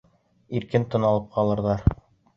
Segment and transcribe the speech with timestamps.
[0.61, 1.85] Иркен тын алып ҡалырҙар.